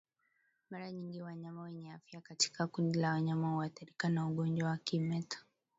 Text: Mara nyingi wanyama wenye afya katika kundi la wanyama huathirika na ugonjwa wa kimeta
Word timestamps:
Mara 0.69 0.91
nyingi 0.91 1.21
wanyama 1.21 1.61
wenye 1.61 1.91
afya 1.93 2.21
katika 2.21 2.67
kundi 2.67 2.99
la 2.99 3.11
wanyama 3.11 3.51
huathirika 3.53 4.09
na 4.09 4.27
ugonjwa 4.27 4.69
wa 4.69 4.77
kimeta 4.77 5.43